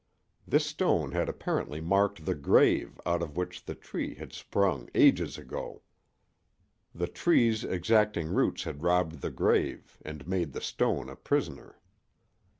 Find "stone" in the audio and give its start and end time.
0.65-1.11, 10.61-11.07